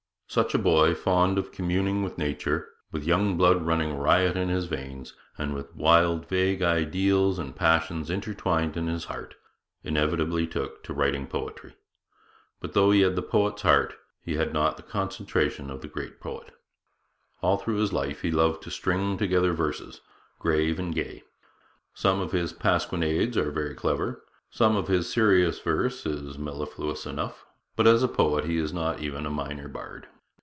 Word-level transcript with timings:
Such 0.33 0.53
a 0.55 0.57
boy, 0.57 0.95
fond 0.95 1.37
of 1.37 1.51
communing 1.51 2.03
with 2.03 2.17
nature, 2.17 2.69
with 2.89 3.03
young 3.03 3.35
blood 3.35 3.63
running 3.63 3.97
riot 3.97 4.37
in 4.37 4.47
his 4.47 4.63
veins, 4.65 5.13
and 5.37 5.53
with 5.53 5.75
wild 5.75 6.25
vague 6.29 6.61
ideals 6.61 7.37
and 7.37 7.53
passions 7.53 8.09
intertwined 8.09 8.77
in 8.77 8.87
his 8.87 9.03
heart, 9.03 9.35
inevitably 9.83 10.47
took 10.47 10.85
to 10.85 10.93
writing 10.93 11.27
poetry. 11.27 11.75
But 12.61 12.71
though 12.71 12.91
he 12.91 13.01
had 13.01 13.17
the 13.17 13.21
poet's 13.21 13.63
heart, 13.63 13.95
he 14.21 14.35
had 14.35 14.53
not 14.53 14.77
the 14.77 14.83
concentration 14.83 15.69
of 15.69 15.81
the 15.81 15.89
great 15.89 16.21
poet. 16.21 16.51
All 17.41 17.57
through 17.57 17.79
his 17.81 17.91
life 17.91 18.21
he 18.21 18.31
loved 18.31 18.63
to 18.63 18.71
string 18.71 19.17
together 19.17 19.51
verses, 19.51 19.99
grave 20.39 20.79
and 20.79 20.95
gay. 20.95 21.23
Some 21.93 22.21
of 22.21 22.31
his 22.31 22.53
pasquinades 22.53 23.35
are 23.35 23.51
very 23.51 23.75
clever; 23.75 24.23
some 24.49 24.77
of 24.77 24.87
his 24.87 25.11
serious 25.11 25.59
verse 25.59 26.05
is 26.05 26.37
mellifluous 26.37 27.05
enough; 27.05 27.45
but 27.75 27.85
as 27.85 28.01
a 28.01 28.07
poet 28.07 28.45
he 28.45 28.55
is 28.55 28.71
not 28.71 29.01
even 29.01 29.25
a 29.25 29.29
minor 29.29 29.67
bard. 29.67 30.07